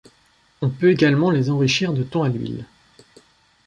[0.63, 2.65] On peut également les enrichir de thon à l'huile.